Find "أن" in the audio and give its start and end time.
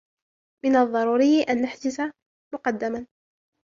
1.43-1.61